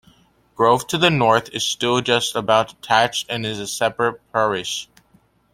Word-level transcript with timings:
Grove 0.55 0.87
to 0.87 0.97
the 0.97 1.11
north 1.11 1.49
is 1.49 1.63
still 1.63 2.01
just 2.01 2.35
about 2.35 2.69
detached 2.69 3.27
and 3.29 3.45
is 3.45 3.59
a 3.59 3.67
separate 3.67 4.19
parish. 4.31 4.89